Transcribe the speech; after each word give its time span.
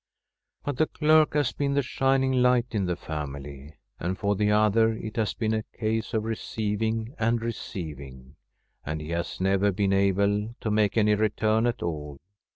But 0.63 0.77
the 0.77 0.87
clerk 0.87 1.35
has 1.35 1.51
been 1.51 1.75
the 1.75 1.83
shining 1.83 2.31
light 2.33 2.73
in 2.73 2.85
the 2.87 2.95
family; 2.95 3.75
and 3.99 4.17
for 4.17 4.35
the 4.35 4.49
other 4.49 4.93
it 4.93 5.15
has 5.17 5.35
been 5.35 5.53
a 5.53 5.61
case 5.77 6.15
of 6.15 6.23
receiving 6.23 7.13
and 7.19 7.39
receiving, 7.39 8.35
and 8.83 8.99
he 8.99 9.09
has 9.11 9.39
never 9.39 9.71
been 9.71 9.93
able 9.93 10.55
to 10.59 10.71
make 10.71 10.97
any 10.97 11.13
return 11.13 11.67
at 11.67 11.83
all. 11.83 12.17